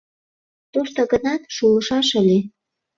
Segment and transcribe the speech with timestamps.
[0.73, 2.39] —Тошто гынат, шулышаш ыле...